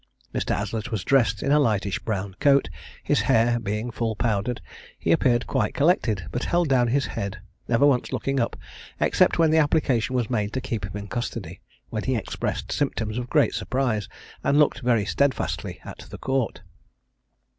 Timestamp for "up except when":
8.39-9.51